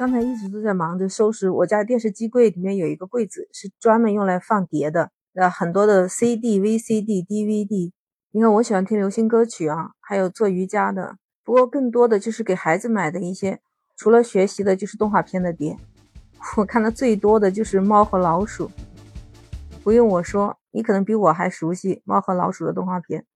[0.00, 7.92] 刚才一直都在忙着收拾我家电视机柜，里面有一个柜子是专门用来放碟的，呃，很多的 CD、VCD、DVD。
[8.30, 11.18] 你看，我喜欢听流行歌曲啊，还有做瑜伽的。
[11.44, 13.60] 不过更多的就是给孩子买的一些，
[13.94, 15.76] 除了学习的，就是动画片的碟。
[16.56, 18.68] 我看的最多的就是《猫和老鼠》，
[19.84, 23.26] 不用我说，你可能比我还熟悉《猫和老鼠》的动画片。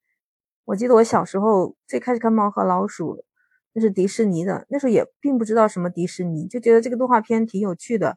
[0.65, 3.17] 我记得我小时候最开始看《猫和老鼠》。
[3.75, 8.17] 那是迪士尼的，那时候也并不知道什么迪士尼，就觉得这个动画片挺有趣的。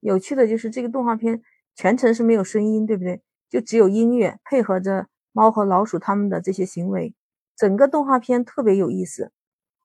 [0.00, 1.42] 有趣的就是这个动画片
[1.74, 3.22] 全程是没有声音，对不对？
[3.48, 7.14] 就只有音乐配合着猫和老鼠他们的这些行为，
[7.56, 9.32] 整个动画片特别有意思。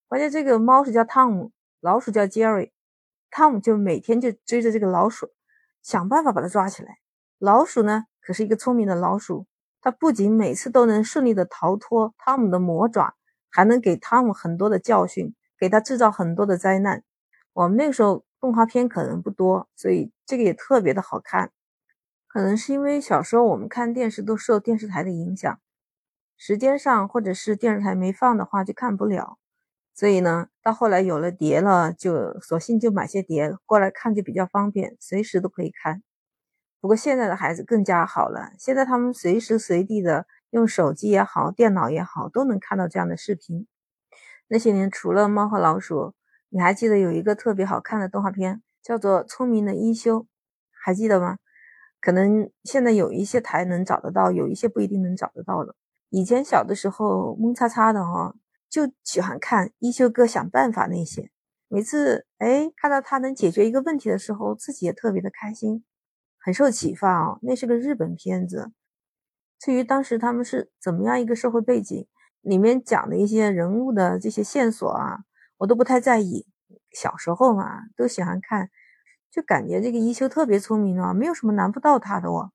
[0.09, 2.73] 关键这个猫是叫汤姆，老鼠叫杰瑞，
[3.31, 5.30] 汤姆就每天就追着这个老鼠，
[5.81, 6.97] 想办法把它抓起来。
[7.39, 9.47] 老鼠呢，可是一个聪明的老鼠，
[9.81, 13.16] 它不仅每次都能顺利的逃脱汤姆的魔爪。
[13.53, 17.03] 还能给汤姆很多的教训，给他制造很多的灾难。
[17.53, 21.52] 我们那个时候动画片可能不多，所以这个也特别的好看。
[22.27, 25.59] 可能是因为小时候我们看电视都受电视台的影响，
[26.36, 29.38] 时间上或者是电视台没放的话就看不了。
[29.94, 36.02] 所以呢，到后来有了碟了，就索性就买些碟过来看，就比较方便，随时都可以看。
[36.81, 40.25] 不过现在的孩子更加好了，现在他们随时随地的。
[40.53, 43.65] 用手机也好，电脑也好，都能看到这样的视频。
[44.47, 46.13] 那些年，除了猫和老鼠，
[46.49, 50.19] 你还记得有一个特别好看的动画片，叫做《聪明的一休》，
[50.71, 51.39] 还记得吗？
[51.99, 55.75] 可能现在有一些台能找得到，有一些不一定能找得到了。
[56.09, 58.35] 以前小的时候懵叉叉的哈，
[58.69, 61.31] 就喜欢看一休哥想办法那些。
[61.67, 65.83] 每次哎看到他能解决一个问题的时候，自己也特别的开心，
[66.37, 67.39] 很受启发哦。
[67.41, 68.71] 那是个日本片子。
[69.64, 72.06] 至于当时他们是怎么样一个社会背景，
[72.42, 75.20] 里面讲的一些人物的这些线索啊，
[75.59, 76.45] 我都不太在意。
[76.92, 78.70] 小时候嘛，都喜欢看，
[79.31, 82.52] 就感觉这个一休特别聪明啊，没有什么难不到他的哦。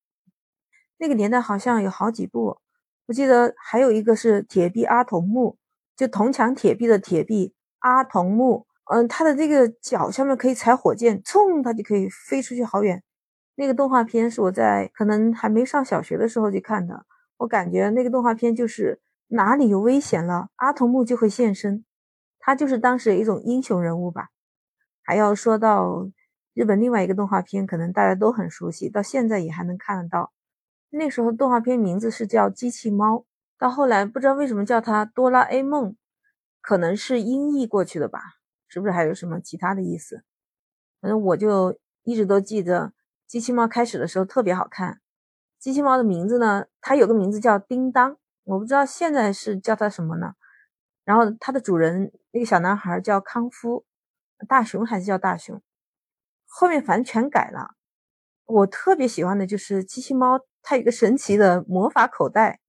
[0.98, 2.58] 那个年代好像有好几部，
[3.06, 5.56] 我记得还有一个是铁臂阿童木，
[5.96, 13.02] 就铜墙铁壁的铁臂阿童木，嗯，他的这个脚下面可以踩火箭，冲，他就可以飞出去好远。
[13.56, 17.04] 那个动画片是我在可能还没上小学的时候就看的，
[17.38, 21.84] 我感觉那个动画片就是哪里有危险了，阿童木就会现身，
[22.38, 24.28] 他就是当时一种英雄人物吧。
[25.02, 26.10] 还要说到
[26.52, 30.32] 日本另外一个动画片，可能大家都很熟悉，到现在也还能看得到。
[30.90, 33.16] 那时候动画片名字是叫《机器猫》，
[33.58, 35.92] 到后来不知道为什么叫它《哆啦 A 梦》，
[36.60, 38.20] 可能是音译过去的吧？
[38.66, 40.24] 是不是还有什么其他的意思？
[41.00, 42.92] 反正我就一直都记得。
[43.26, 45.00] 机器猫开始的时候特别好看。
[45.58, 50.34] 机器猫的名字呢，它有个名字叫叮当，我不知道现在是叫它什么呢。
[51.04, 53.84] 然后它的主人那个小男孩叫康夫，
[54.46, 55.60] 大熊还是叫大熊？
[56.46, 57.74] 后面反正全改了。
[58.44, 62.60] 我特别喜欢的就是机器猫，它有个神奇的魔法口袋，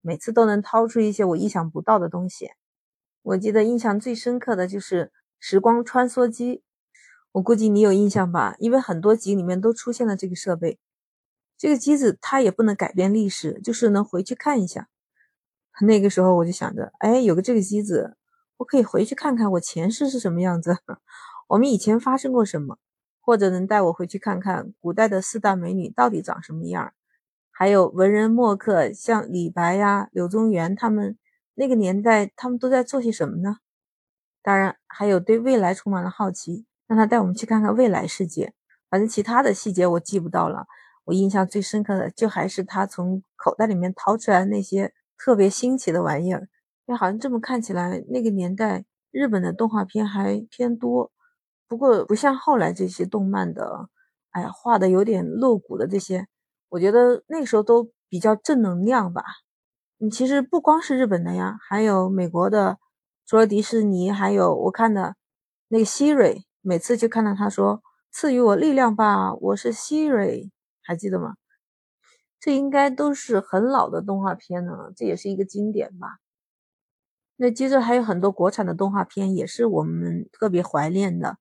[0.00, 2.50] 每次都能掏出一些我意想不到的东西。
[3.22, 6.62] 我记得印象最深刻的就是时光穿梭机。
[7.32, 10.78] 我估计你有印象吧，因为很多集里面都出现了这个设备。
[11.64, 14.90] 这个机子它也不能改变历史，就是能回去看一下。
[15.80, 18.18] 那个时候我就想着，哎，有个这个机子，
[18.58, 20.76] 我可以回去看看我前世是什么样子，
[21.48, 22.76] 我们以前发生过什么，
[23.18, 26.92] 或者能带我回去看看古代的四大美女到底长什么样，
[27.50, 31.16] 还有文人墨客像李白呀、柳宗元他们
[31.54, 33.56] 那个年代他们都在做些什么呢？
[34.42, 36.66] 当然，还有对未来充满了好奇。
[36.86, 38.52] 让他带我们去看看未来世界，
[38.90, 40.66] 反正其他的细节我记不到了。
[41.04, 46.48] 我印象最深刻的就还是他从口袋里面掏出来那些特别新奇的玩意儿。
[46.86, 51.10] 因为好像这么看起来，那个年代日本的动画片还偏多，
[51.68, 53.88] 不过不像后来这些动漫的，
[54.30, 56.26] 哎呀，画的有点露骨的这些。
[56.68, 59.22] 我觉得那时候都比较正能量吧。
[60.00, 62.78] 嗯其实不光是日本的呀，还有美国的，
[63.26, 65.14] 除了迪士尼，还有我看的
[65.68, 66.42] 那个 Siri，。
[66.60, 70.50] 每次就看到他说：“赐予我力量吧，我是 Siri。”
[70.84, 71.34] 还记得吗？
[72.38, 76.18] 这应该都是很老的动画片了，这也是一个经典吧。
[77.36, 81.38] 那接着还有很多国产的动画片，也是我们特别怀念的。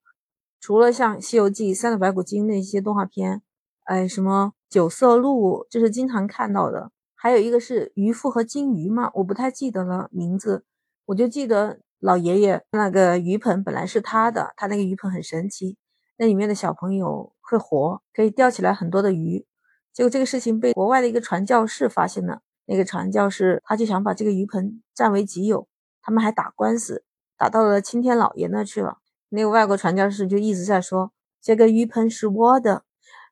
[0.59, 3.41] 除了像《西游记》《三打白骨精》那些动画片，
[3.83, 6.91] 哎，什么《九色鹿》，这是经常看到的。
[7.13, 10.65] 还有一个是渔夫和金鱼嘛，我不太记得了名字，
[11.05, 11.79] 我就记得。
[12.03, 15.77] 老爷爷那个鱼盆本来是他的，他那个鱼盆很神奇，
[16.23, 19.45] 那里面的小朋友会活，可以钓起来很多的鱼。
[19.91, 25.67] 结果这个事情被国外的一个传教士发现了，那个传教士他就想把这个鱼盆占为己有，
[26.01, 27.03] 他们还打官司，
[27.35, 28.99] 打到了青天老爷那去了。
[29.27, 31.11] 那个外国传教士就一直在说
[31.41, 32.85] 这个鱼盆是我的，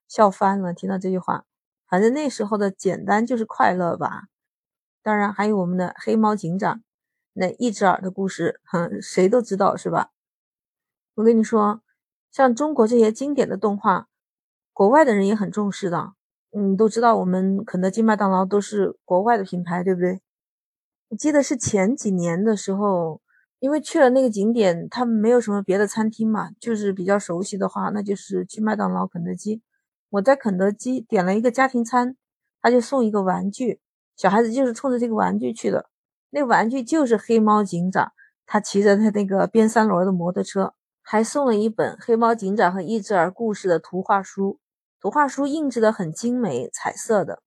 [0.06, 0.74] 笑翻了。
[0.74, 1.46] 听到这句话，
[1.88, 4.24] 反正那时候的简单就是快乐吧。
[5.02, 6.82] 当然还有我们的黑猫警长，
[7.32, 10.10] 那一只耳的故事，哼，谁都知道是吧？
[11.16, 11.82] 我跟你说，
[12.32, 14.08] 像中国这些经典的动画，
[14.74, 16.14] 国外的人也很重视的。
[16.54, 20.22] 嗯，都知道我们肯德基、麦当劳都是国外的品牌，对不对？
[21.10, 23.22] 我记得是前几年的时候，
[23.60, 29.62] 因为去了那个景点，他们没有什么别的餐厅嘛，就是比较熟悉的话，那就是去麦当劳、肯德基。
[30.10, 32.16] 我在肯德基点了一个家庭餐，
[32.62, 33.80] 他就送一个玩具，
[34.16, 35.90] 小孩子就是冲着这个玩具去的。
[36.30, 38.12] 那玩具就是黑猫警长，
[38.46, 40.74] 他骑着他那个编三轮的摩托车，
[41.12, 44.62] 还送了一本《黑猫警长和一只耳》故事的图画书。
[45.02, 47.44] 图画书印制的很精美，彩色的，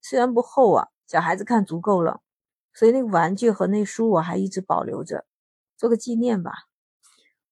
[0.00, 2.20] 虽然不厚啊，小孩子看足够了。
[2.72, 5.24] 所以那个玩具和那书我还一直保留着，
[5.76, 6.52] 做个纪念吧。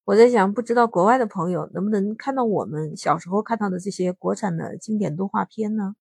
[0.04, 5.96] 我在想，不知道国外的朋友能不能看到我们小时候看到的这些国产的经典动画片呢？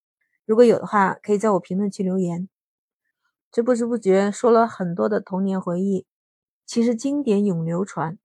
[0.45, 2.47] 如果有的话，可以在我评论区留言。
[3.51, 6.05] 这不知不觉说了很多的童年回忆，
[6.67, 8.19] 其实经典永流传。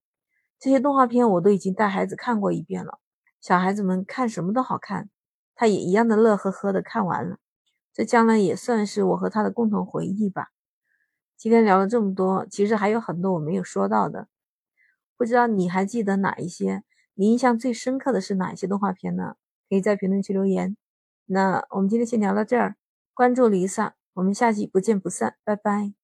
[0.62, 3.00] 这些动画片我都已经带孩子看过一遍了。
[3.40, 5.10] 小孩子们看什么都好看，
[5.56, 7.38] 他也一样的乐呵呵的看完了。
[7.92, 10.50] 这将来也算是我和他的共同回忆吧。
[11.36, 14.28] 今天聊了这么多，其实还有很多我没有说到的，
[15.16, 16.84] 不知道你还记得哪一些？
[17.14, 19.34] 你印象最深刻的是哪一些动画片呢？
[19.68, 20.76] 可以在评论区留言。
[21.26, 22.76] 那我们今天先聊到这儿，
[23.14, 26.01] 关注李萨，我们下期不见不散，拜拜。